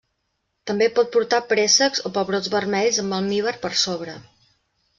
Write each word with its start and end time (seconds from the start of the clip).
També 0.69 0.87
pot 0.99 1.11
portar 1.15 1.41
préssecs 1.51 2.01
o 2.11 2.11
pebrots 2.17 2.51
vermells 2.55 2.99
amb 3.05 3.19
almívar 3.19 3.57
per 3.67 3.73
sobre. 3.87 4.21